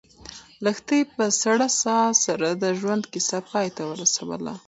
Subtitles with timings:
[0.63, 4.51] لښتې په سړه ساه سره د ژوند کیسه پای ته ورسوله.